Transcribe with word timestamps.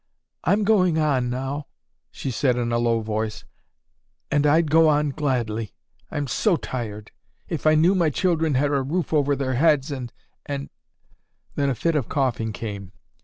'I'm 0.45 0.63
going 0.63 0.97
on 0.97 1.29
now,' 1.29 1.67
she 2.09 2.31
said 2.31 2.55
in 2.57 2.71
a 2.71 2.79
low 2.79 3.01
voice, 3.01 3.45
'and 4.31 4.47
I'd 4.47 4.71
go 4.71 4.89
on 4.89 5.11
gladly,—I'm 5.11 6.25
so 6.27 6.55
tired—if 6.55 7.67
I 7.67 7.75
knew 7.75 7.93
my 7.93 8.09
children 8.09 8.55
had 8.55 8.71
a 8.71 8.81
roof 8.81 9.13
over 9.13 9.35
their 9.35 9.53
heads 9.53 9.91
and—and—,' 9.91 10.71
then 11.53 11.69
a 11.69 11.75
fit 11.75 11.95
of 11.95 12.09
coughing 12.09 12.51
came. 12.51 12.93